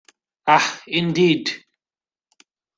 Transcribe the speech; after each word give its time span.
Ah, 0.55 0.69
indeed. 0.87 1.45